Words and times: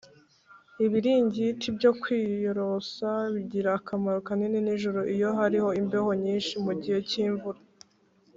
ibiringiti 0.85 1.67
byo 1.77 1.91
kwiyorosa 2.01 3.09
bigira 3.33 3.69
akamaro 3.79 4.19
kanini 4.27 4.57
ninjoro 4.61 5.01
iyo 5.13 5.29
hari 5.39 5.57
imbeho 5.81 6.09
nyinshi 6.23 6.53
mu 6.65 6.73
gihe 6.81 6.99
cy’imvura 7.09 7.59